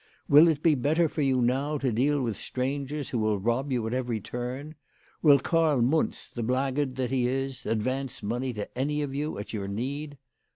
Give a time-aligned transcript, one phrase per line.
[0.27, 3.85] "Will it be better for you now to deal with strangers who will rob you
[3.85, 4.73] at every turn?
[5.21, 9.53] Will Karl Muntz, the blackguard that he is, advance money to any of you at
[9.53, 10.17] your need